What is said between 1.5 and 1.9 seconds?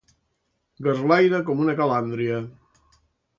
com una